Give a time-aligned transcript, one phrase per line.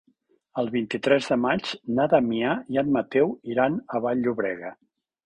[0.59, 1.69] El vint-i-tres de maig
[1.99, 4.73] na Damià i en Mateu iran a Vall-llobrega.